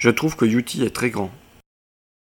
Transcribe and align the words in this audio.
Je 0.00 0.08
trouve 0.08 0.34
que 0.34 0.46
Yuti 0.46 0.82
est 0.82 0.94
très 0.96 1.10
grand. 1.10 1.30